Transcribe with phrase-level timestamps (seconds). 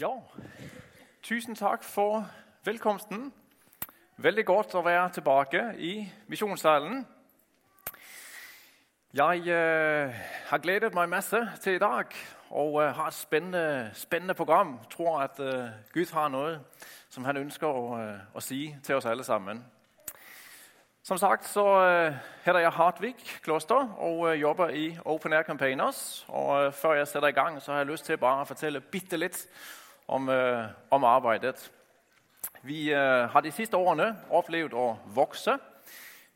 [0.00, 0.08] Ja,
[1.22, 2.30] tusind tak for
[2.64, 3.32] velkomsten.
[4.16, 7.06] Veldig godt at være tilbage i missionssalen.
[9.14, 10.14] Jeg øh,
[10.46, 12.04] har glædet mig masse til i dag,
[12.50, 14.78] og øh, har et spændende, spændende program.
[14.82, 16.60] Jeg tror, at øh, Gud har noget,
[17.10, 19.64] som han ønsker at, øh, at sige til os alle sammen.
[21.02, 22.14] Som sagt, så øh,
[22.44, 26.24] hedder jeg Hartvig Kloster og øh, jobber i Open Air Campaigners.
[26.28, 28.80] Og øh, før jeg sætter i gang, så har jeg lyst til bare at fortælle
[28.80, 29.46] bitte lidt
[30.10, 31.72] om, øh, om arbejdet.
[32.62, 35.58] Vi øh, har de sidste årene oplevet at vokse.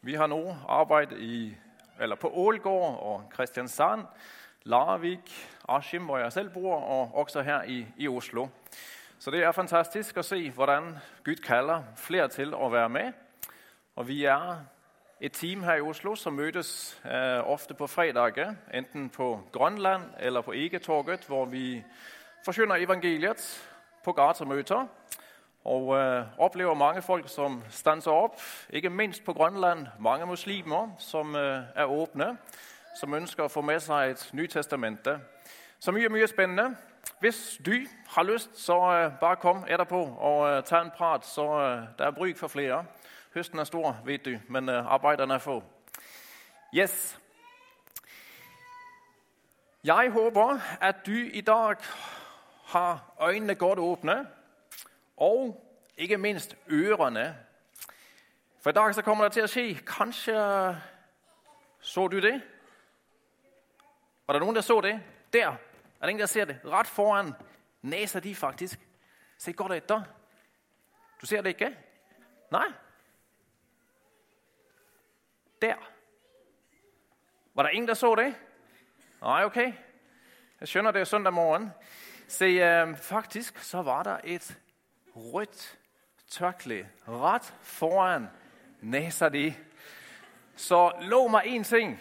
[0.03, 1.57] Vi har nu arbejdet i,
[2.01, 4.05] eller på Ålgård og Kristiansand,
[4.63, 8.47] Larvik, Askim, hvor jeg selv bor, og også her i, i Oslo.
[9.19, 13.13] Så det er fantastisk at se, hvordan Gud kalder flere til at være med.
[13.97, 14.57] Og vi er
[15.21, 20.41] et team her i Oslo, som mødes øh, ofte på fredage, enten på Grønland eller
[20.41, 21.85] på Egetorget, hvor vi
[22.45, 23.71] forsyner evangeliet
[24.05, 24.87] på gatemøter,
[25.65, 31.37] og øh, oplever mange folk, som standser op, ikke mindst på Grønland, mange muslimer, som
[31.37, 32.39] øh, er åbne,
[33.01, 35.19] som ønsker at få med sig et nyt testamente.
[35.79, 36.77] Så mye, mye spændende.
[37.21, 37.73] Hvis du
[38.09, 42.07] har lyst, så øh, bare kom etterpå og øh, tag en prat, så øh, der
[42.07, 42.85] er brug for flere.
[43.35, 45.63] Høsten er stor, ved du, men øh, arbejderne er få.
[46.75, 47.19] Yes.
[49.85, 51.77] Jeg håber, at du i dag
[52.75, 54.29] har øjnene godt åbne,
[55.17, 55.65] og
[55.97, 57.39] ikke mindst ørerne.
[58.61, 60.35] For i dag så kommer der til at ske, kanskje
[61.81, 62.43] så du det?
[64.27, 65.03] Var der nogen, der så det?
[65.33, 65.49] Der.
[65.49, 65.57] Er
[66.01, 66.61] der ingen, der ser det?
[66.65, 67.33] Ret foran
[67.83, 68.81] næser de faktisk.
[69.39, 70.03] Se godt efter.
[71.21, 71.79] Du ser det ikke?
[72.51, 72.67] Nej.
[75.63, 75.75] Der.
[77.55, 78.35] Var der ingen, der så det?
[79.21, 79.73] Nej, okay.
[80.61, 81.71] Jeg skønner, det er søndag morgen.
[82.35, 84.59] Se, øh, faktisk så var der et
[85.17, 85.79] rødt
[86.29, 88.29] tørklæde ret foran
[88.81, 89.53] næser.
[90.57, 92.01] Så lov mig en ting.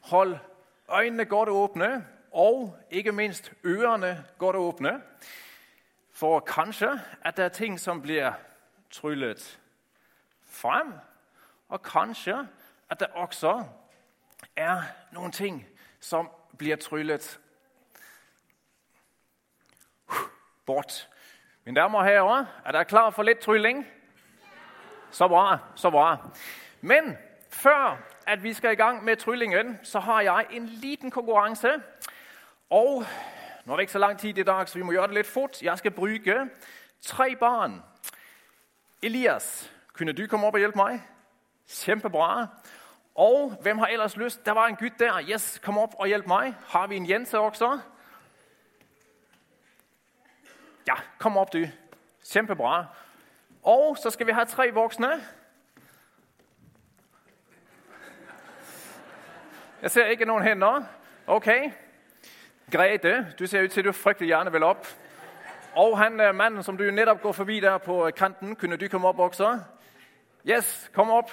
[0.00, 0.36] Hold
[0.88, 5.02] øjnene godt åbne, og ikke mindst ørerne godt åbne.
[6.12, 8.32] For kanskje at der er ting, som bliver
[8.90, 9.60] tryllet
[10.48, 10.92] frem,
[11.68, 12.48] og kanskje
[12.90, 13.64] at der også
[14.56, 14.82] er
[15.12, 15.66] nogle ting,
[16.00, 17.40] som bliver tryllet
[20.66, 21.08] bort.
[21.64, 23.86] Mine damer og herrer, er der klar for lidt trylling?
[25.10, 26.18] Så bra, så bra.
[26.80, 27.18] Men
[27.50, 31.68] før at vi skal i gang med tryllingen, så har jeg en liten konkurrence.
[32.70, 33.04] Og
[33.64, 35.26] nu er det ikke så lang tid i dag, så vi må gøre det lidt
[35.26, 35.62] fort.
[35.62, 36.50] Jeg skal bruge
[37.02, 37.82] tre barn.
[39.02, 41.02] Elias, kunne du komme op og hjælpe mig?
[41.84, 42.46] Kæmpebra.
[43.14, 44.46] Og hvem har ellers lyst?
[44.46, 45.22] Der var en gut der.
[45.22, 46.54] Yes, kom op og hjælp mig.
[46.68, 47.78] Har vi en Jens også?
[50.86, 51.66] Ja, kom op du.
[52.32, 52.86] Kæmpebra.
[53.62, 55.08] Og så skal vi have tre voksne.
[59.82, 60.82] Jeg ser ikke nogen hænder.
[61.26, 61.70] Okay.
[62.72, 64.86] Grete, du ser ud til, at du frygtelig gerne vil op.
[65.76, 68.88] Og han er manden, som du netop går forbi der på øh, kanten, kunne du
[68.88, 69.60] komme op også?
[70.48, 71.30] Yes, kom op.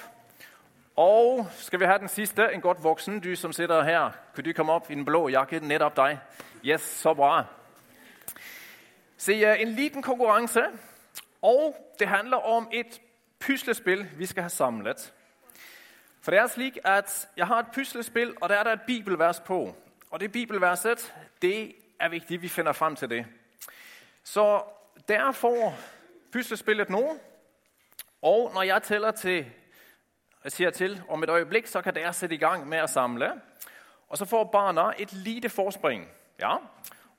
[0.96, 4.10] Og skal vi have den sidste, en godt voksen, du som sidder her.
[4.34, 6.20] Kunne du komme op i den blå jakke, netop dig?
[6.64, 7.44] Yes, så bra.
[9.22, 10.62] Se, en liten konkurrence,
[11.42, 13.00] og det handler om et
[13.40, 15.14] puslespil, vi skal have samlet.
[16.22, 19.40] For det er slik, at jeg har et puslespil, og der er der et bibelvers
[19.40, 19.74] på.
[20.10, 23.26] Og det bibelverset, det er vigtigt, vi finder frem til det.
[24.24, 24.62] Så
[25.08, 25.74] derfor
[26.32, 27.18] puslespillet nu,
[28.22, 29.46] og når jeg tæller til,
[30.44, 33.32] jeg siger til om et øjeblik, så kan der sætte i gang med at samle.
[34.08, 36.08] Og så får barna et lille forspring.
[36.38, 36.56] Ja,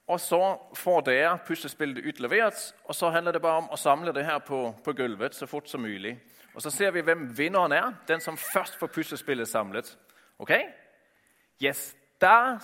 [0.07, 4.25] og så får dere puslespillet utleveret, og så handler det bare om at samle det
[4.25, 6.19] her på, på gulvet så fort som muligt.
[6.55, 9.97] Og så ser vi, hvem vinderen er, den som først får puslespillet samlet.
[10.39, 10.61] Okay?
[11.63, 12.57] Yes, der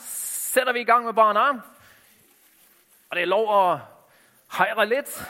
[0.52, 1.50] sætter vi i gang med barna.
[3.10, 3.80] Og det er lov at
[4.58, 5.26] hejre lidt.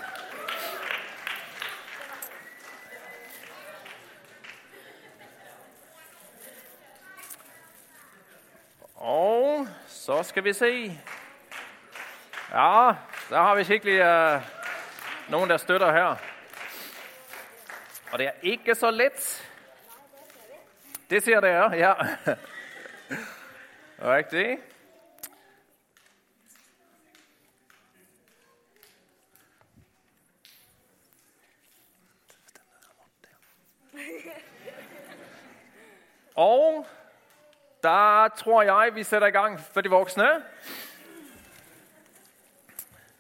[8.96, 11.00] Og så skal vi se.
[12.54, 12.96] Ja,
[13.30, 14.42] der har vi skikkelig uh, øh,
[15.30, 16.16] nogen, der støtter her.
[18.12, 19.50] Og det er ikke så let.
[21.10, 21.94] Det ser det er, ja.
[24.16, 24.62] Rigtigt.
[36.36, 36.88] Og
[37.84, 40.44] der tror jeg, vi sætter i gang for de voksne.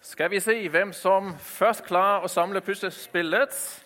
[0.10, 3.84] Skal vi se, hvem som først klarer at samle puslespillet?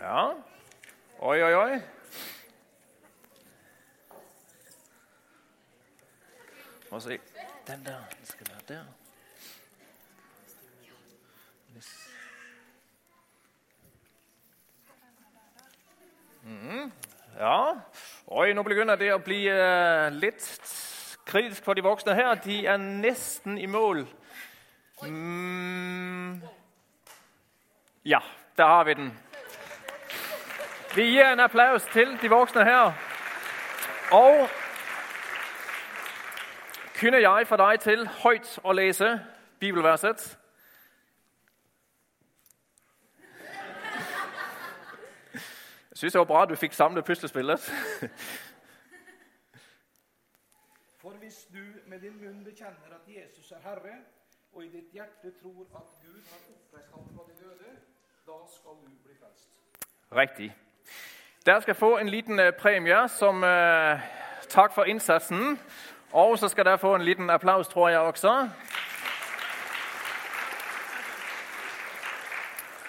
[0.00, 0.32] Ja.
[1.18, 1.80] Oj, oj, oj.
[6.90, 7.20] Må se.
[7.66, 8.84] Den der, den skal være der.
[16.50, 16.92] Mm,
[17.38, 17.74] ja.
[18.50, 19.50] Okay, nu begynder det at blive
[20.06, 20.60] uh, lidt
[21.24, 22.34] kritisk for de voksne her.
[22.34, 24.06] De er næsten i mål.
[25.02, 26.42] Mm,
[28.04, 28.18] ja,
[28.56, 29.18] der har vi den.
[30.94, 32.92] Vi giver en applaus til de voksne her.
[34.12, 34.48] Og
[37.00, 39.20] kunne jeg for dig til højt at læse
[39.60, 40.39] bibelverset?
[46.00, 47.60] Synes, det var bra, du fik samlet puslespillet.
[51.00, 53.96] For hvis du med din munn bekjenner at Jesus er Herre,
[54.52, 57.70] og i ditt hjerte tror at Gud har oppreist ham fra de døde,
[58.26, 59.48] da skal du bli frelst.
[60.12, 60.52] Rigtigt.
[61.46, 64.00] Der skal få en liten uh, præmie som uh,
[64.48, 65.60] tak for indsatsen.
[66.12, 68.48] Og så skal der få en liten applaus, tror jeg også.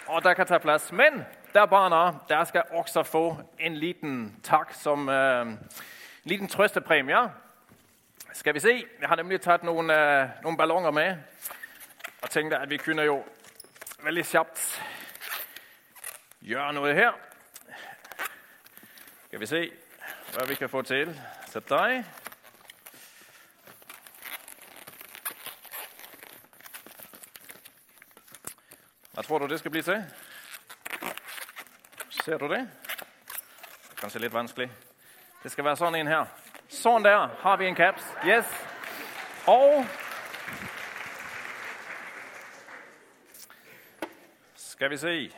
[0.07, 0.91] Og der kan tage plads.
[0.91, 5.59] Men der barna, der skal også få en liten tak som øh, en
[6.23, 7.31] liten trøstepræmie.
[8.33, 11.17] Skal vi se, jeg har nemlig taget nogle, øh, nogle ballonger med.
[12.21, 13.23] Og tænkte, at vi kunne jo
[14.03, 14.83] veldig sjapt
[16.49, 17.11] gøre noget her.
[19.27, 19.71] Skal vi se,
[20.33, 21.21] hvad vi kan få til.
[21.47, 22.05] Sæt dig.
[29.13, 30.05] Hvad tror du, det skal blive til?
[32.21, 32.69] Ser du det?
[33.83, 34.71] Det er kanskje lidt vanskeligt.
[35.43, 36.25] Det skal være sådan en her.
[36.69, 38.03] Sådan der har vi en caps.
[38.25, 38.45] Yes.
[39.47, 39.85] Og
[44.55, 45.31] skal vi se,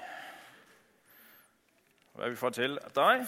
[2.14, 3.28] hvad vi får til af dig.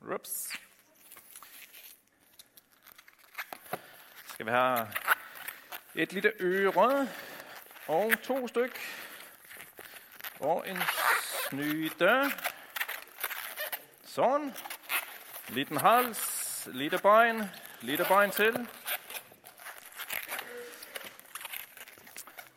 [0.00, 0.58] Ups.
[4.26, 4.88] Skal vi have
[5.94, 7.08] et lille øre
[7.86, 9.01] og to styk
[10.42, 10.78] og en
[11.48, 12.32] snyde.
[14.04, 14.54] Sådan.
[15.48, 17.42] Liten hals, lille bein,
[17.80, 18.68] lille bein til.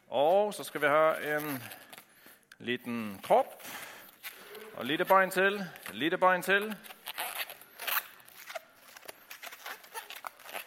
[0.07, 1.63] Og så skal vi have en
[2.59, 3.63] liten krop
[4.73, 6.75] og lille bein til, lille bein til.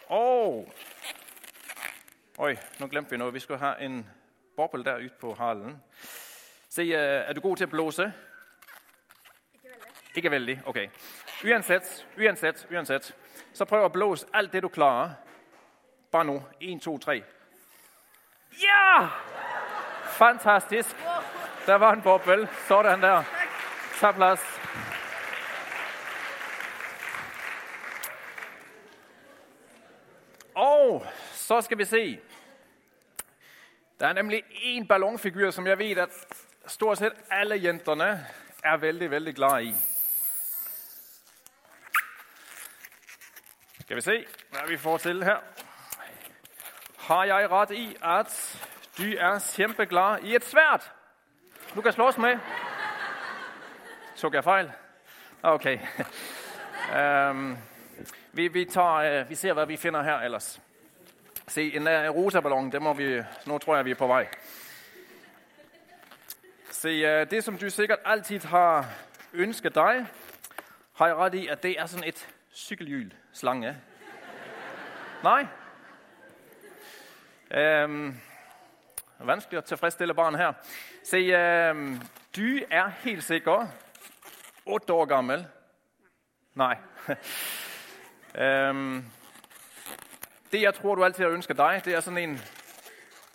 [0.07, 0.73] Og,
[2.37, 3.33] Oj, nu glemte vi noget.
[3.33, 4.09] Vi skal have en
[4.55, 5.81] boble der ud på halen.
[6.69, 8.13] Se, øh, er du god til at blåse?
[9.53, 10.15] Ikke veldig.
[10.15, 10.87] Ikke vældig, okay.
[11.45, 13.15] Uansett, uansett, uansett.
[13.53, 15.11] Så prøv at blåse alt det, du klarer.
[16.11, 16.43] Bare nu.
[16.61, 17.23] 1, 2, 3.
[18.51, 19.07] Ja!
[20.03, 20.95] Fantastisk.
[21.65, 22.49] Der var en boble.
[22.67, 23.23] Sådan der.
[23.99, 24.41] Tag plads.
[30.55, 32.19] Og så skal vi se.
[33.99, 36.09] Der er nemlig en ballonfigur, som jeg ved, at
[36.69, 38.27] stort set alle jenterne
[38.63, 39.75] er vældig, vældig glade i.
[43.79, 45.37] Skal vi se, hvad vi får til her.
[46.97, 48.59] Har jeg ret i, at
[48.97, 50.91] du er kæmpeglad i et svært?
[51.75, 52.37] Du kan slås med.
[54.15, 54.71] Tog jeg fejl?
[55.43, 55.79] Okay.
[57.29, 57.57] um,
[58.31, 60.61] vi, vi, tager, uh, vi ser, hvad vi finder her ellers.
[61.47, 64.07] Se, en øh, uh, rosa ballon, det må vi, nu tror jeg, vi er på
[64.07, 64.27] vej.
[66.79, 68.85] Se, det som du sikkert altid har
[69.33, 70.07] ønsket dig,
[70.93, 73.77] har jeg ret i, at det er sådan et cykelhjul slange.
[75.23, 75.47] Nej?
[77.51, 78.19] Øhm,
[79.19, 80.53] vanskeligt at tilfredsstille barn her.
[81.03, 82.01] Se, øhm,
[82.35, 83.67] du er helt sikker
[84.65, 85.47] 8 år gammel.
[86.53, 86.77] Nej.
[88.45, 89.05] øhm,
[90.51, 92.41] det, jeg tror, du altid har ønsket dig, det er sådan en...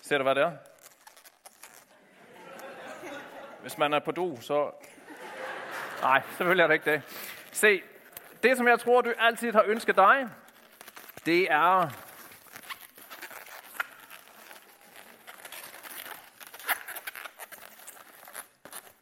[0.02, 0.73] Ser du, hvad det er?
[3.64, 4.70] Hvis man er på do, så...
[6.00, 7.02] Nej, selvfølgelig er det ikke det.
[7.52, 7.82] Se,
[8.42, 10.28] det, som jeg tror, du altid har ønsket dig,
[11.26, 11.88] det er...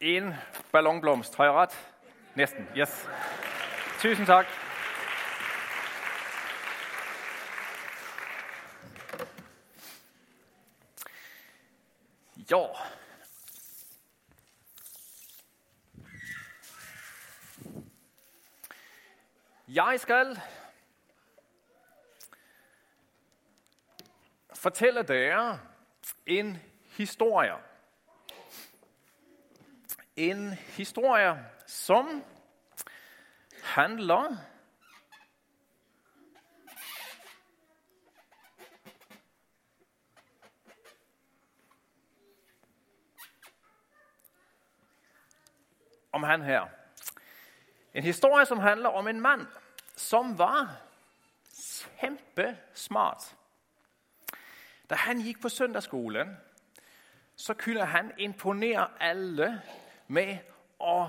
[0.00, 0.35] En
[0.73, 1.37] ballonblomst.
[1.37, 1.88] Har jeg ret?
[2.35, 3.09] Næsten, yes.
[3.99, 4.47] Tusind tak.
[19.75, 19.82] Ja.
[19.93, 20.41] Jeg skal
[24.55, 25.61] fortælle dere
[26.27, 26.57] en
[26.87, 27.55] historie.
[30.17, 32.25] En historie, som
[33.63, 34.37] handler
[46.13, 46.69] om han her.
[47.95, 49.47] En historie, som handler om en mand,
[50.02, 50.76] som var
[52.00, 53.37] kæmpe smart.
[54.90, 56.37] Da han gik på søndagsskolen,
[57.37, 59.62] så kunne han imponere alle
[60.09, 60.38] med
[60.80, 61.06] at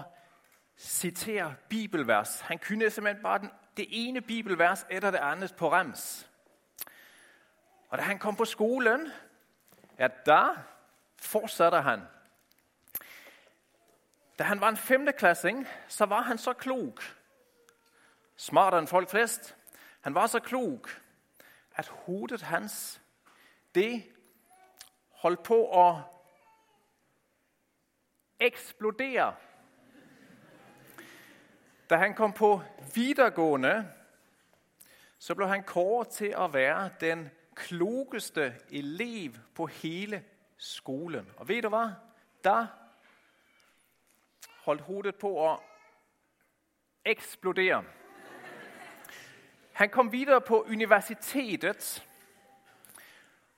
[0.77, 2.39] citere bibelvers.
[2.39, 6.29] Han kunne simpelthen bare den, det ene bibelvers efter det andet på rems.
[7.89, 9.11] Og da han kom på skolen,
[9.99, 10.55] ja, der
[11.17, 12.01] fortsatte han.
[14.39, 16.99] Da han var en femteklassing, så var han så klog,
[18.43, 19.55] smartere end folk flest.
[20.01, 20.87] Han var så klog,
[21.75, 23.01] at hovedet hans,
[23.75, 24.03] det
[25.09, 25.95] holdt på at
[28.39, 29.35] eksplodere.
[31.89, 32.61] Da han kom på
[32.95, 33.91] videregående,
[35.17, 40.23] så blev han kåret til at være den klogeste elev på hele
[40.57, 41.31] skolen.
[41.37, 41.89] Og ved du hvad?
[42.43, 42.67] Der
[44.63, 45.59] holdt hovedet på at
[47.05, 47.83] eksplodere.
[49.73, 52.07] Han kom videre på universitetet,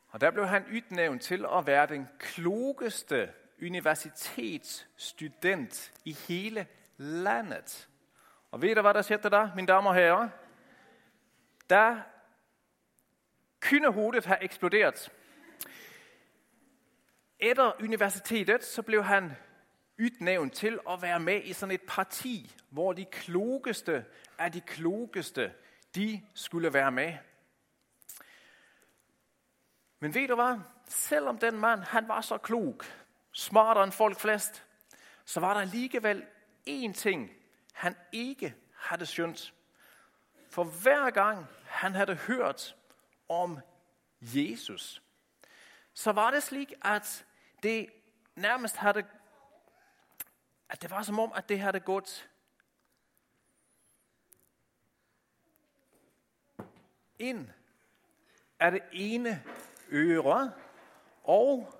[0.07, 6.67] og der blev han udnævnt til at være den klogeste universitetsstudent i hele
[6.97, 7.89] landet.
[8.51, 10.29] Og ved du, hvad der skete der, mine damer og herrer?
[11.69, 12.01] Der
[13.69, 15.11] kunne hovedet have eksploderet.
[17.39, 19.31] Efter universitetet, så blev han
[19.99, 24.05] udnævnt til at være med i sådan et parti, hvor de klogeste
[24.37, 25.53] af de klogeste,
[25.95, 27.17] de skulle være med.
[29.99, 30.59] Men ved du hvad?
[30.87, 32.81] Selvom den mand, han var så klog,
[33.31, 34.65] smartere end folk flest,
[35.25, 36.25] så var der alligevel
[36.69, 37.31] én ting,
[37.73, 39.53] han ikke havde skjønt.
[40.49, 42.75] For hver gang han havde hørt
[43.29, 43.59] om
[44.21, 45.01] Jesus,
[45.93, 47.25] så var det slik, at
[47.63, 47.89] det
[48.35, 49.05] nærmest havde
[50.69, 52.29] at det var som om, at det havde gået
[57.19, 57.49] ind
[58.59, 59.43] af det ene
[59.91, 60.53] øre
[61.23, 61.73] og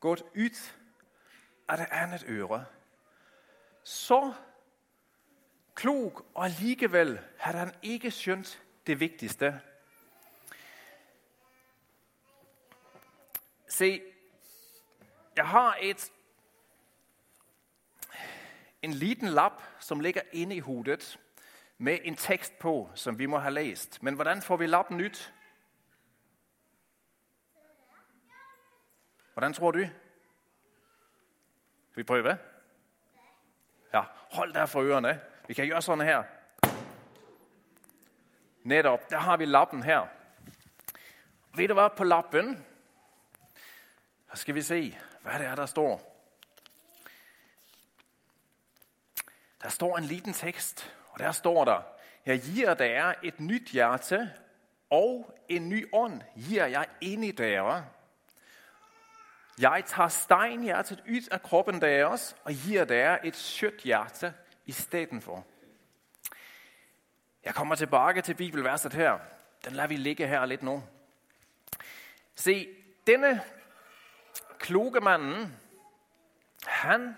[0.00, 0.72] gået ud
[1.68, 2.64] af det andet øre.
[3.82, 4.34] Så
[5.74, 9.60] klog og alligevel havde han ikke skønt det vigtigste.
[13.68, 14.02] Se,
[15.36, 16.12] jeg har et
[18.82, 21.20] en liten lap, som ligger inde i hovedet,
[21.78, 24.02] med en tekst på, som vi må have læst.
[24.02, 25.34] Men hvordan får vi lappen nyt?
[29.32, 29.78] Hvordan tror du?
[31.90, 32.38] Skal vi prøve?
[33.94, 35.20] Ja, hold der for ørerne.
[35.48, 36.22] Vi kan gøre sådan her.
[38.62, 40.06] Netop, der har vi lappen her.
[41.56, 42.66] Ved du hvad, på lappen,
[44.34, 46.11] så skal vi se, hvad det er, der står.
[49.62, 51.82] Der står en liten tekst, og der står der,
[52.26, 54.32] jeg giver der et nyt hjerte,
[54.90, 57.86] og en ny ånd giver jeg ind i dere.
[59.58, 64.34] Jeg tager steinhjertet ud af kroppen deres, og giver der et sødt hjerte
[64.66, 65.46] i stedet for.
[67.44, 69.18] Jeg kommer tilbage til bibelverset her.
[69.64, 70.82] Den lader vi ligge her lidt nu.
[72.34, 72.68] Se,
[73.06, 73.42] denne
[74.58, 75.58] kloge manden,
[76.66, 77.16] han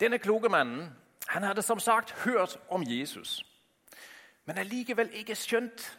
[0.00, 3.46] Denne kloge manden, han havde som sagt hørt om Jesus,
[4.44, 5.98] men alligevel ikke skønt,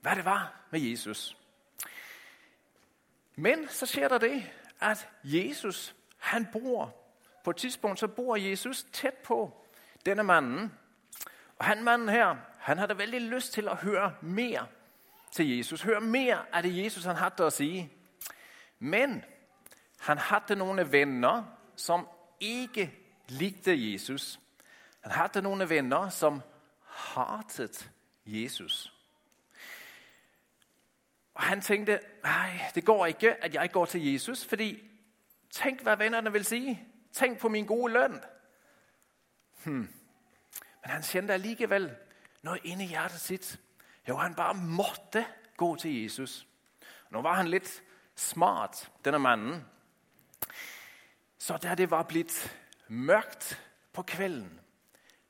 [0.00, 1.36] hvad det var med Jesus.
[3.36, 6.96] Men så sker der det, at Jesus, han bor,
[7.44, 9.66] på et tidspunkt så bor Jesus tæt på
[10.06, 10.72] denne manden.
[11.58, 14.66] Og han manden her, han havde vældig lyst til at høre mere
[15.32, 15.82] til Jesus.
[15.82, 17.92] Høre mere af det Jesus, han havde at sige.
[18.78, 19.24] Men
[20.00, 21.44] han havde nogle venner,
[21.76, 22.08] som
[22.40, 23.01] ikke
[23.32, 24.40] likte Jesus.
[25.00, 26.42] Han havde nogle venner, som
[26.86, 27.90] hatet
[28.26, 28.92] Jesus.
[31.34, 34.90] Og han tænkte, nej, det går ikke, at jeg går til Jesus, fordi
[35.50, 36.88] tænk, hvad vennerne vil sige.
[37.12, 38.20] Tænk på min gode løn.
[39.64, 39.94] Hmm.
[40.82, 41.96] Men han kjente alligevel
[42.42, 43.60] noget inde i hjertet sitt.
[44.08, 46.46] Jo, han bare måtte gå til Jesus.
[47.10, 47.82] Nu var han lidt
[48.16, 49.64] smart, denne manden.
[51.38, 52.61] Så da det var blitt
[52.92, 54.60] mørkt på kvelden,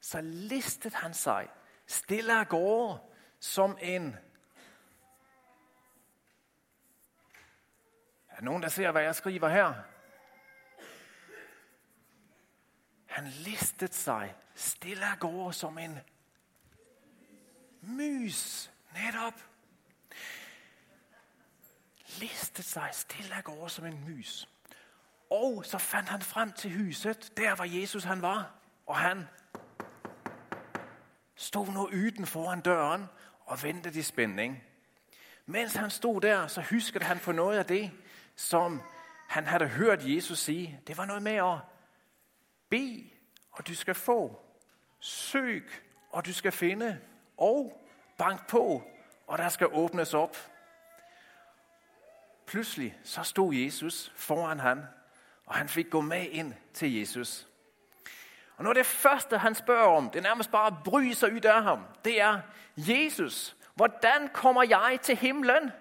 [0.00, 1.48] så listet han sig
[1.86, 3.00] stille af gårde
[3.40, 4.16] som en...
[8.28, 9.74] Er der nogen, der ser, hvad jeg skriver her?
[13.06, 15.98] Han listet sig stille af gårde som en
[17.80, 19.34] mus, netop.
[22.18, 24.48] Listet sig stille af gårde som en mus.
[25.32, 28.50] Og så fandt han frem til huset, der var Jesus han var.
[28.86, 29.28] Og han
[31.34, 33.06] stod nu yden foran døren
[33.44, 34.64] og ventede i spænding.
[35.46, 37.90] Mens han stod der, så huskede han på noget af det,
[38.36, 38.82] som
[39.28, 40.80] han havde hørt Jesus sige.
[40.86, 41.58] Det var noget med at
[42.68, 43.10] bede,
[43.52, 44.42] og du skal få.
[45.00, 45.68] Søg,
[46.10, 47.00] og du skal finde.
[47.36, 47.86] Og
[48.18, 48.82] bank på,
[49.26, 50.36] og der skal åbnes op.
[52.46, 54.82] Pludselig så stod Jesus foran han,
[55.52, 57.48] og han fik gå med ind til Jesus.
[58.56, 61.32] Og noget af det første, han spørger om, det er nærmest bare at bryde sig
[61.32, 62.40] ud af ham, det er,
[62.76, 65.72] Jesus, hvordan kommer jeg til himlen?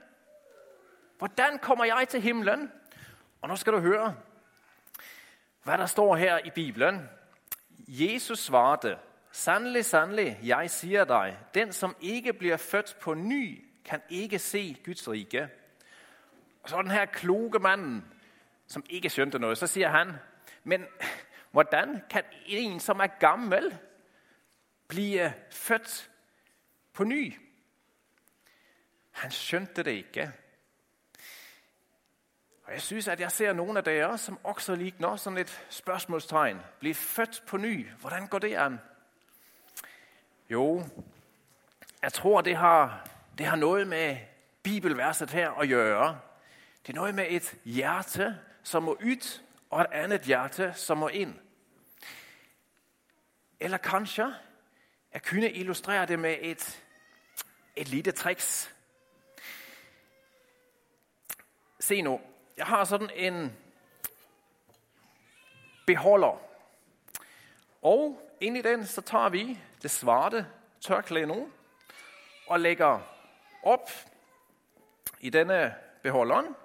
[1.18, 2.72] Hvordan kommer jeg til himlen?
[3.42, 4.16] Og nu skal du høre,
[5.64, 7.10] hvad der står her i Bibelen.
[7.88, 8.98] Jesus svarede,
[9.32, 14.78] Sandelig, sandelig, jeg siger dig, den som ikke bliver født på ny, kan ikke se
[14.86, 15.50] Guds rige.
[16.64, 18.06] Og så den her kloge manden,
[18.72, 20.14] som ikke skjønte noget, så siger han,
[20.64, 20.86] men
[21.52, 23.78] hvordan kan en, som er gammel,
[24.88, 26.12] blive født
[26.94, 27.40] på ny?
[29.12, 30.32] Han skjønte det ikke.
[32.64, 36.60] Og jeg synes, at jeg ser nogle af dere, som også ligner sådan et spørgsmålstegn.
[36.80, 37.90] Blive født på ny.
[37.92, 38.80] Hvordan går det an?
[40.50, 40.86] Jo,
[42.02, 44.18] jeg tror, det har, det har noget med
[44.64, 46.20] bibelverset her at gøre.
[46.88, 51.08] Det er noget med et hjerte, som må ud, og et andet hjerte, som må
[51.08, 51.40] ind.
[53.60, 54.36] Eller kanskje
[55.14, 56.84] jeg kunne illustrere det med et,
[57.76, 58.76] et lille tricks.
[61.80, 62.22] Se nu,
[62.58, 63.58] jeg har sådan en
[65.88, 66.42] beholder.
[67.82, 70.48] Og ind i den, så tager vi det svarte
[70.82, 71.52] tørklæde nu,
[72.48, 73.00] og lægger
[73.64, 73.90] op
[75.20, 76.56] i denne beholderen.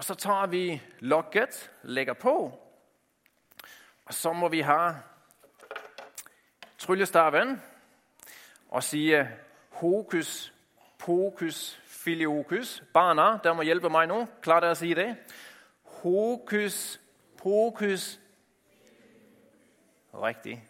[0.00, 2.60] Og så tager vi lokket, lægger på,
[4.04, 4.96] og så må vi have
[6.78, 7.62] tryllestaven
[8.68, 9.30] og sige
[9.70, 10.54] hokus
[10.98, 12.82] pokus filiokus.
[12.94, 14.28] Barna, der må hjælpe mig nu.
[14.42, 15.16] Klar at sige det?
[15.82, 17.00] Hokus
[17.38, 18.20] pokus.
[20.14, 20.60] Rigtigt.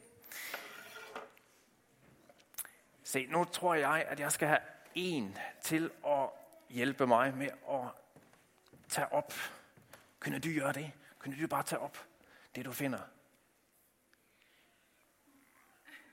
[3.04, 4.60] Se, nu tror jeg, at jeg skal have
[4.94, 6.28] en til at
[6.70, 8.00] hjælpe mig med at
[8.90, 9.35] tage op.
[10.20, 10.92] Kunne du gøre det?
[11.18, 12.07] Kunne du bare tage op
[12.55, 13.00] det, du finder?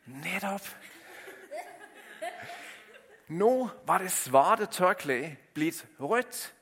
[0.06, 0.78] Netop.
[3.28, 6.54] Nu var det svarte tørklæde blevet rødt.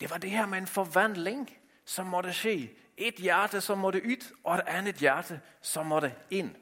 [0.00, 2.76] Det var det her med en forvandling, som måtte ske.
[2.96, 6.54] Et hjerte, som måtte ud, og et andet hjerte, som måtte ind.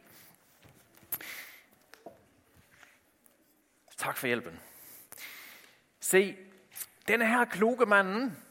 [3.97, 4.61] Tak for hjælpen.
[6.01, 6.37] Se,
[7.09, 8.43] denne her kloge manden,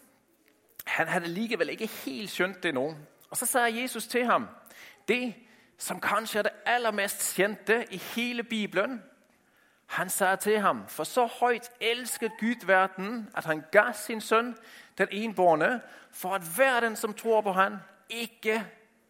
[1.07, 2.95] han havde alligevel ikke helt skønt det nu.
[3.29, 4.47] Og så sagde Jesus til ham,
[5.07, 5.33] det
[5.77, 9.03] som kanskje er det allermest kjente i hele Bibelen,
[9.85, 14.55] han sagde til ham, for så højt elsket Gud verden, at han gav sin søn,
[14.97, 17.77] den enborne, for at verden, som tror på han,
[18.09, 18.65] ikke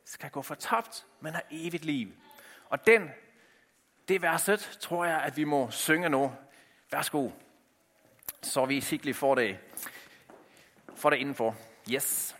[0.05, 2.11] skal gå fortabt, men har evigt liv.
[2.69, 3.09] Og den,
[4.07, 6.31] det verset, tror jeg, at vi må synge nu.
[6.91, 7.29] Værsgo.
[8.41, 9.59] Så vi sikkert får det,
[10.95, 11.55] får det indenfor.
[11.85, 12.33] Yes.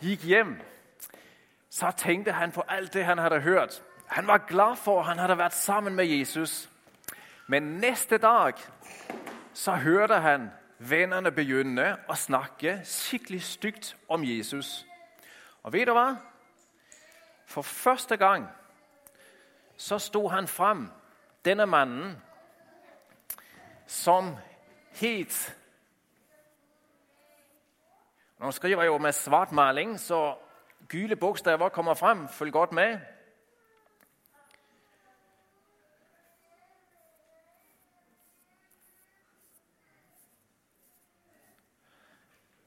[0.00, 0.60] Gik hjem,
[1.70, 3.82] så tænkte han på alt det, han havde hørt.
[4.06, 6.70] Han var glad for, at han havde været sammen med Jesus.
[7.46, 8.52] Men næste dag,
[9.52, 14.86] så hørte han vennerne begynde at snakke skikkelig stygt om Jesus.
[15.62, 16.16] Og ved du hvad?
[17.46, 18.48] For første gang,
[19.76, 20.90] så stod han frem,
[21.44, 22.22] denne manden,
[23.86, 24.36] som
[24.90, 25.56] helt
[28.44, 30.34] nu skriver jeg jo med svart maling, så
[30.88, 32.28] gyle bogstaver kommer frem.
[32.28, 32.98] Følg godt med.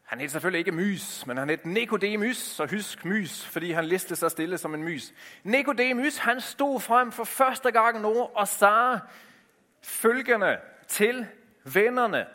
[0.04, 4.16] Han hed selvfølgelig ikke Mys, men han hed Nikodemus, så husk Mys, fordi han listede
[4.16, 5.14] sig stille som en mys.
[5.44, 9.02] Nikodemus, han stod frem for første gang nu og sagde
[9.84, 11.28] følgende til
[11.74, 12.26] vennerne,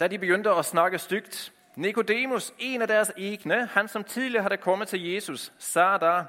[0.00, 1.52] da de begyndte at snakke stygt.
[1.76, 6.24] Nikodemus, en af deres egne, han som tidligere havde kommet til Jesus, sagde der,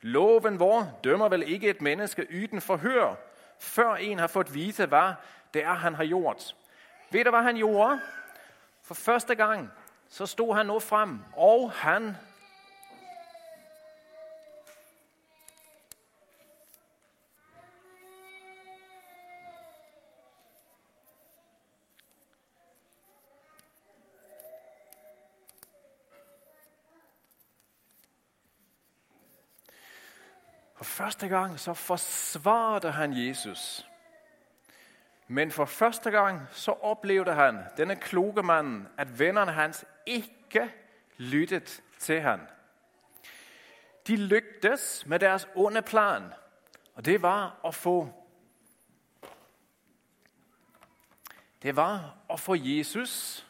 [0.00, 3.14] Loven vor dømmer vel ikke et menneske uden forhør,
[3.58, 5.12] før en har fået vite, hvad
[5.54, 6.56] det er, han har gjort.
[7.10, 8.00] Ved du, hvad han gjorde?
[8.82, 9.70] For første gang,
[10.08, 12.16] så stod han nu frem, og han
[30.78, 33.88] For første gang så forsvarede han Jesus.
[35.28, 40.72] Men for første gang så oplevede han, denne kloge mand, at vennerne hans ikke
[41.16, 42.40] lyttede til han.
[44.06, 46.22] De lyktes med deres onde plan,
[46.94, 48.08] og det var at få
[51.62, 53.46] det var at få Jesus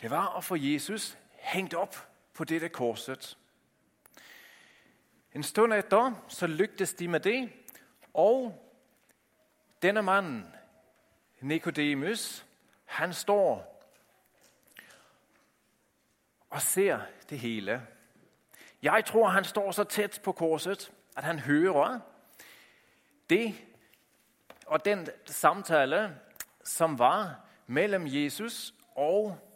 [0.00, 1.96] Det var at få Jesus hængt op
[2.34, 3.38] på dette korset.
[5.34, 7.52] En stund efter, så lyktes de med det,
[8.14, 8.66] og
[9.82, 10.44] denne mand,
[11.40, 12.46] Nikodemus,
[12.84, 13.82] han står
[16.50, 17.86] og ser det hele.
[18.82, 22.00] Jeg tror, han står så tæt på korset, at han hører
[23.30, 23.54] det
[24.66, 26.16] og den samtale,
[26.64, 29.49] som var mellem Jesus og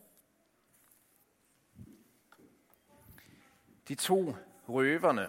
[3.89, 4.37] de to
[4.69, 5.29] røverne.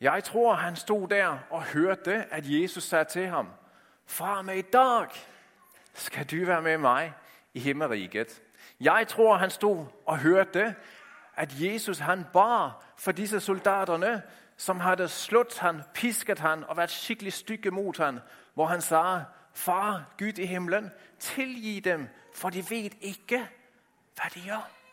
[0.00, 3.48] Jeg tror, han stod der og hørte, at Jesus sagde til ham,
[4.06, 5.06] Fra med i dag
[5.94, 7.12] skal du være med mig
[7.54, 8.42] i himmeriget.
[8.80, 10.74] Jeg tror, han stod og hørte,
[11.36, 14.22] at Jesus han bar for disse soldaterne,
[14.56, 18.20] som havde slået han, pisket han og været skikkelig stykke mod han,
[18.54, 23.48] hvor han sagde, Far, Gud i himlen, tilgiv dem, for de ved ikke,
[24.14, 24.83] hvad de gør.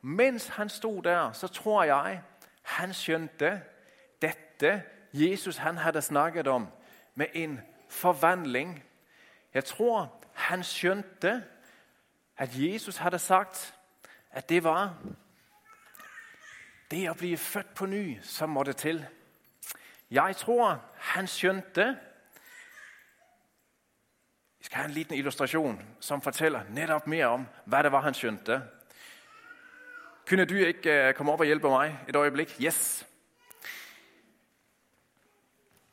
[0.00, 2.22] Mens han stod der, så tror jeg,
[2.62, 3.62] han skjønte
[4.22, 4.82] dette
[5.12, 6.68] Jesus han havde snakket om
[7.14, 8.84] med en forvandling.
[9.54, 11.44] Jeg tror, han skjønte,
[12.36, 13.74] at Jesus havde sagt,
[14.30, 14.96] at det var
[16.90, 19.06] det at blive født på ny, som måtte til.
[20.10, 21.98] Jeg tror, han skjønte,
[24.58, 28.14] vi skal have en liten illustration, som fortæller netop mere om, hvad det var, han
[28.14, 28.62] skjønte.
[30.28, 32.56] Kunne du ikke øh, komme op og hjælpe mig et øjeblik?
[32.60, 33.06] Yes.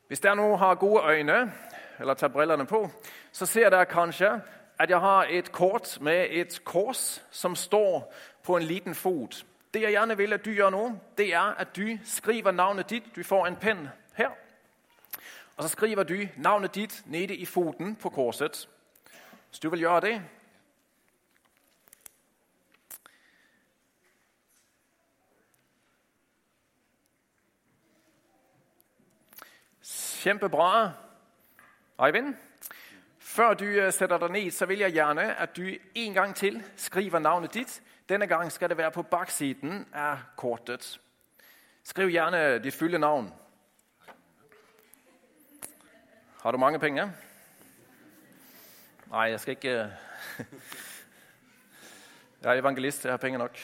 [0.07, 1.53] Hvis der nu har gode øjne,
[1.99, 2.89] eller tager brillerne på,
[3.31, 4.41] så ser der kanskje,
[4.79, 9.43] at jeg har et kort med et kors, som står på en liten fod.
[9.73, 13.03] Det jeg gerne vil, at du gør nu, det er, at du skriver navnet dit.
[13.15, 14.29] Du får en pen her.
[15.57, 18.69] Og så skriver du navnet dit nede i foden på korset.
[19.49, 20.21] Hvis du vil gøre det,
[30.25, 30.91] Kjempebra.
[32.05, 32.35] Eivind,
[33.19, 35.61] Før du øh, sætter dig ned, så vil jeg gerne, at du
[35.95, 37.81] en gang til skriver navnet dit.
[38.09, 41.01] Denne gang skal det være på baksiden af kortet.
[41.83, 43.33] Skriv gerne dit fulde navn.
[46.41, 47.11] Har du mange penge?
[49.07, 49.69] Nej, jeg skal ikke...
[49.69, 49.77] Øh,
[52.41, 53.57] jeg er evangelist, jeg har penge nok.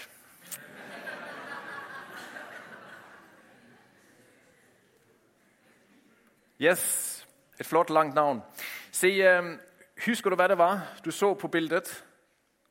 [6.63, 7.27] Yes,
[7.59, 8.43] et flot langt navn.
[8.91, 9.57] Se, øh,
[10.05, 12.05] husker du, hvad det var, du så på billedet?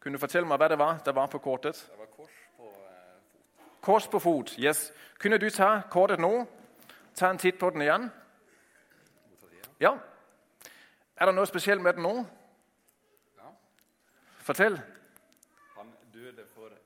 [0.01, 1.75] Kunne du fortælle mig, hvad det var, der var på kortet?
[1.91, 2.71] Det var kors på eh,
[3.57, 3.81] fot.
[3.81, 4.93] Kors på fod, yes.
[5.21, 6.49] Kunne du tage kortet nu?
[7.15, 8.13] Tag en tit på den igen.
[9.81, 9.93] Ja.
[11.17, 12.27] Er der noget specielt med den nu?
[13.37, 13.43] Ja.
[14.39, 14.81] Fortæl.
[15.77, 16.77] Han døde for dig.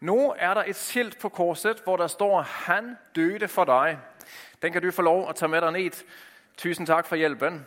[0.00, 3.98] Nu er der et skilt på korset, hvor der står, han døde for dig.
[4.62, 6.04] Den kan du få lov at tage med dig ned.
[6.56, 7.66] Tusind tak for hjælpen.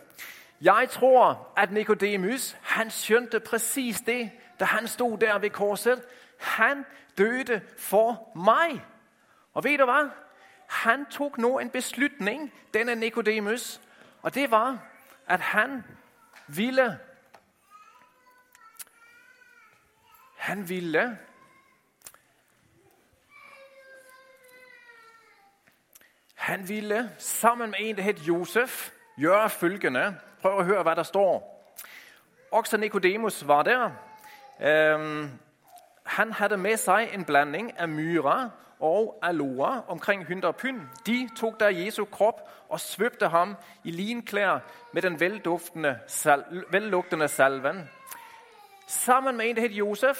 [0.61, 6.03] Jeg tror, at Nikodemus, han skønte præcis det, da han stod der ved korset.
[6.39, 6.85] Han
[7.17, 8.85] døde for mig.
[9.53, 10.09] Og ved du hvad?
[10.67, 13.81] Han tog nu en beslutning, denne Nikodemus,
[14.21, 14.79] og det var,
[15.27, 15.83] at han
[16.47, 16.99] ville,
[20.37, 21.17] han ville
[26.43, 30.17] Han ville sammen med en, der hed Josef, gøre følgende.
[30.41, 31.65] Prøv at høre, hvad der står.
[32.51, 33.89] Også Nikodemus var der.
[34.61, 35.29] Øhm,
[36.03, 40.81] han havde med sig en blanding af myra og aloe omkring hynder og pyn.
[41.05, 44.59] De tog der Jesu krop og svøbte ham i linklær
[44.93, 47.89] med den velduftende sal- vellugtende salven.
[48.87, 50.17] Sammen med en, der hed Josef,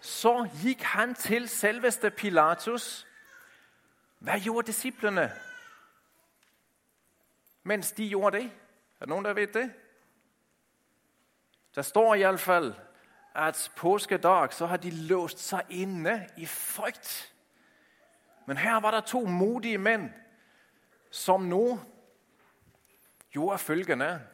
[0.00, 3.06] så gik han til selveste Pilatus.
[4.20, 5.32] Hvad gjorde disciplene,
[7.62, 8.44] mens de gjorde det?
[8.44, 9.72] Er der nogen, der ved det?
[11.74, 12.74] Der står i hvert fald,
[13.34, 17.34] at påskedag, så har de låst sig inde i frygt.
[18.46, 20.10] Men her var der to modige mænd,
[21.10, 21.80] som nu
[23.30, 24.26] gjorde følgende.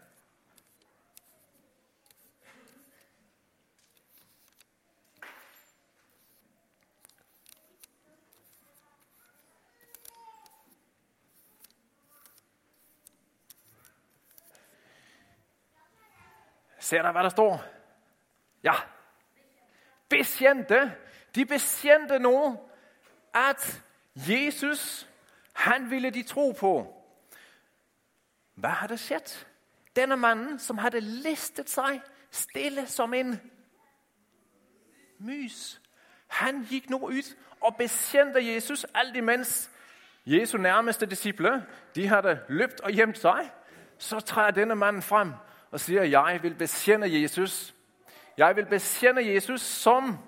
[16.86, 17.64] Ser der, hvad der står?
[18.62, 18.72] Ja.
[20.08, 20.92] Bekendte.
[21.34, 22.60] De bekendte nu,
[23.34, 23.82] at
[24.14, 25.08] Jesus,
[25.52, 27.02] han ville de tro på.
[28.54, 29.46] Hvad har der sket?
[29.96, 33.40] Denne manden, som havde listet sig stille som en
[35.18, 35.80] mus.
[36.26, 39.70] Han gik nu ud og bekendte Jesus, alt imens
[40.26, 43.50] Jesu nærmeste disciple, de havde løbt og gjemt sig.
[43.98, 45.32] Så træder denne mand frem
[45.70, 47.74] og siger, jeg vil bekende Jesus.
[48.36, 50.18] Jeg vil bekende Jesus som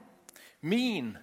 [0.60, 1.18] min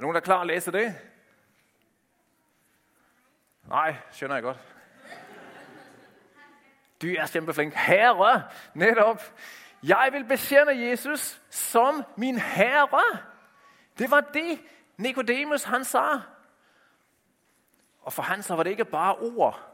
[0.00, 0.94] Er nogen, der er klar at læse det?
[3.68, 4.58] Nej, skønner jeg godt.
[7.02, 7.74] Du er kæmpeflink.
[7.74, 8.42] Herre,
[8.74, 9.22] netop.
[9.82, 13.18] Jeg vil betjene Jesus som min herre.
[13.98, 14.60] Det var det,
[14.96, 16.22] Nikodemus han sagde.
[18.02, 19.66] Og for han så var det ikke bare ord.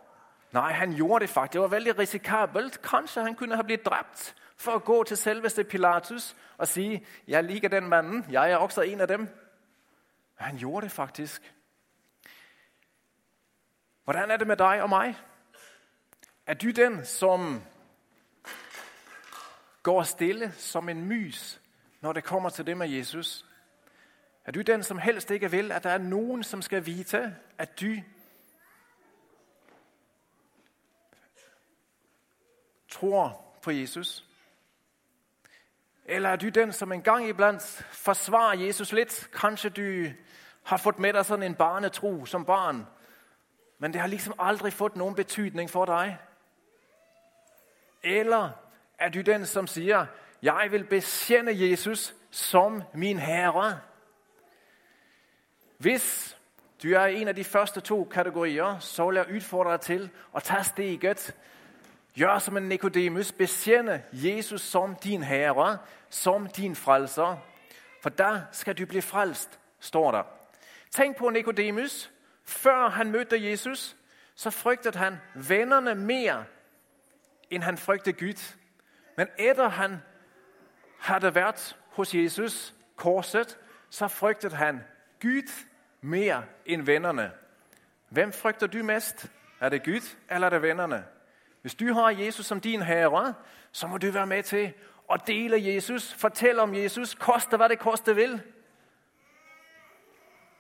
[0.53, 1.53] Nej, han gjorde det faktisk.
[1.53, 2.83] Det var vældig risikabelt.
[2.83, 7.45] Kanskje han kunne have blivet dræbt for at gå til selveste Pilatus og sige, jeg
[7.45, 9.21] liker den manden, jeg er også en af dem.
[9.21, 9.29] Men
[10.47, 11.55] han gjorde det faktisk.
[14.05, 15.19] Hvordan er det med dig og mig?
[16.47, 17.63] Er du den, som
[19.87, 21.61] går stille som en mys,
[22.01, 23.47] når det kommer til det med Jesus?
[24.45, 27.81] Er du den, som helst ikke vil, at der er nogen, som skal vite, at
[27.81, 27.95] du
[32.89, 34.25] tror på Jesus?
[36.05, 39.29] Eller er du den, som en gang iblandt forsvarer Jesus lidt?
[39.33, 40.13] Kanskje du
[40.65, 42.87] har fået med dig sådan en barnetro som barn,
[43.79, 46.19] men det har ligesom aldrig fået nogen betydning for dig?
[48.03, 48.66] Eller
[48.99, 50.07] er du den, som siger,
[50.43, 53.81] jeg vil bekende Jesus som min herre?
[55.79, 56.37] Hvis
[56.83, 60.43] du er en af de første to kategorier, så vil jeg udfordre dig til at
[60.43, 61.35] tage steget.
[62.19, 65.79] Gør som en Nikodemus, bekende Jesus som din herre,
[66.11, 67.37] som din frelser.
[68.03, 70.23] For der skal du blive frelst, står der.
[70.91, 72.11] Tænk på Nikodemus.
[72.45, 73.97] Før han mødte Jesus,
[74.35, 76.45] så frygtede han vennerne mere,
[77.51, 78.57] end han frygtede Gud.
[79.17, 80.03] Men efter han
[80.99, 83.59] havde været hos Jesus, korset,
[83.91, 84.85] så frygtede han
[85.23, 85.67] Gud
[86.01, 87.33] mere end vennerne.
[88.09, 89.31] Hvem frygter du mest?
[89.61, 91.05] Er det Gud, eller er det vennerne?
[91.61, 93.35] Hvis du har Jesus som din herre,
[93.73, 94.73] så må du være med til
[95.13, 98.43] at dele Jesus, fortælle om Jesus, koste hvad det koste vil.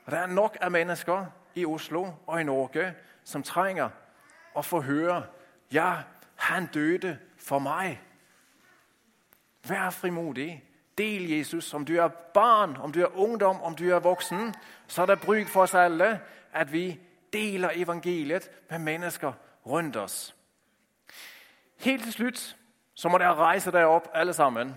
[0.04, 3.90] Og der er nok af mennesker i Oslo og i Norge, som trænger
[4.58, 5.26] at få høre,
[5.72, 5.94] ja,
[6.36, 8.02] han døde for mig.
[9.68, 10.62] Vær frimodig.
[10.98, 11.74] Del Jesus.
[11.74, 14.54] Om du er barn, om du er ungdom, om du er voksen,
[14.86, 16.20] så er der brug for os alle,
[16.52, 17.00] at vi
[17.32, 19.32] deler evangeliet med mennesker
[19.66, 20.34] rundt os.
[21.76, 22.56] Helt til slut,
[22.94, 24.74] så må der rejse derop alle sammen.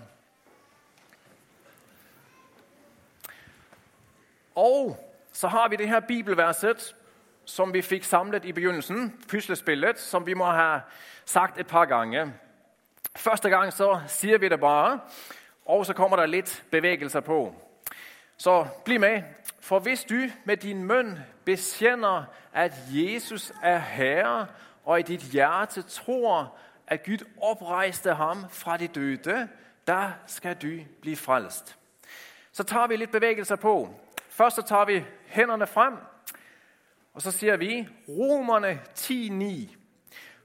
[4.54, 6.96] Og så har vi det her bibelverset,
[7.44, 10.80] som vi fik samlet i begyndelsen, puslespillet, som vi må have
[11.24, 12.32] sagt et par gange.
[13.16, 15.00] Første gang så siger vi det bare,
[15.64, 17.54] og så kommer der lidt bevægelser på.
[18.36, 19.22] Så bliv med,
[19.60, 24.46] for hvis du med din møn bekender, at Jesus er Herre,
[24.84, 29.48] og i dit hjerte tror, at Gud oprejste ham fra de døde,
[29.86, 31.76] der skal du blive frelst.
[32.52, 33.94] Så tager vi lidt bevægelser på.
[34.28, 35.94] Først så tager vi hænderne frem,
[37.14, 39.76] og så siger vi Romerne 10.9.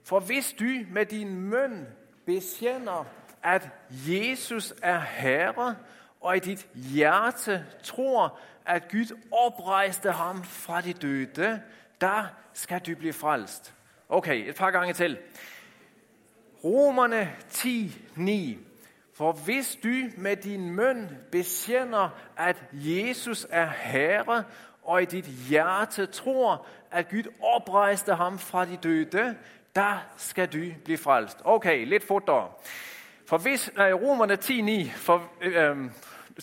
[0.04, 1.86] For hvis du med din møn
[2.26, 3.06] bekender,
[3.42, 5.76] at Jesus er Herre,
[6.20, 11.62] og i dit hjerte tror, at Gud oprejste ham fra de døde,
[12.00, 13.74] der skal du blive frelst.
[14.08, 15.18] Okay, et par gange til.
[16.64, 18.56] Romerne 10.9.
[19.14, 24.44] For hvis du med din møn bekender, at Jesus er Herre,
[24.82, 29.36] og i dit hjerte tror, at Gud oprejste ham fra de døde,
[29.76, 31.38] der skal du blive frelst.
[31.44, 32.48] Okay, lidt fortere.
[33.26, 35.90] For hvis, nej, Romerne 10.9, for, øh, øh,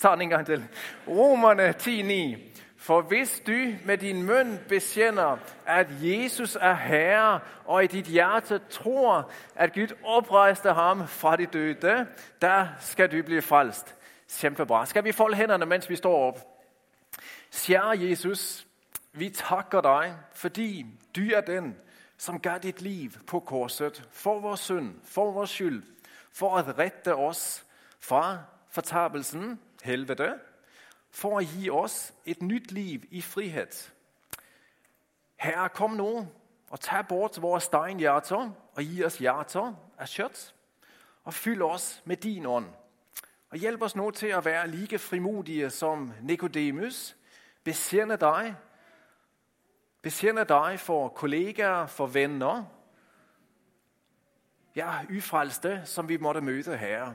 [0.02, 0.64] tager den en gang til.
[1.08, 2.40] Romerne 10.9.
[2.78, 8.60] For hvis du med din mund bekender, at Jesus er Herre, og i dit hjerte
[8.70, 12.08] tror, at Gud oprejste ham fra de døde,
[12.42, 13.96] der skal du blive frelst.
[14.40, 14.86] Kæmpebra.
[14.86, 16.40] Skal vi folde hænderne, mens vi står op?
[17.66, 18.68] Kære Jesus,
[19.14, 21.76] vi takker dig, fordi du er den,
[22.24, 25.84] som gav dit liv på korset for vores synd, for vores skyld,
[26.32, 27.66] for at rette os
[28.00, 30.40] fra fortabelsen, helvede,
[31.12, 33.92] for at give os et nyt liv i frihed.
[35.36, 36.28] Herre, kom nu
[36.70, 40.56] og tag bort vores steinhjerter og giv os hjerter af kjøtt,
[41.24, 42.68] og fyld os med din ånd.
[43.50, 47.16] Og hjælp os nu til at være lige frimodige som Nikodemus,
[47.64, 48.56] besende dig,
[50.04, 52.64] besende dig for kollegaer, for venner,
[54.76, 57.14] ja, yfrelste, som vi måtte møde her.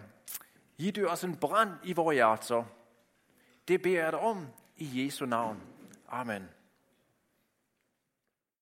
[0.78, 2.64] Giv du os en brand i vores hjerter.
[3.68, 4.46] Det beder jeg dig om
[4.76, 5.62] i Jesu navn.
[6.08, 6.48] Amen.